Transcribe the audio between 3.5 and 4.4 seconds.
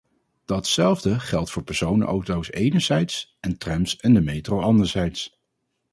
trams en de